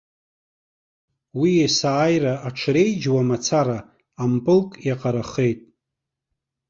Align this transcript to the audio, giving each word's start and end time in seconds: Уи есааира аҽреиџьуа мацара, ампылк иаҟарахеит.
Уи 1.39 1.51
есааира 1.65 2.33
аҽреиџьуа 2.47 3.21
мацара, 3.29 3.79
ампылк 4.23 4.71
иаҟарахеит. 4.87 5.59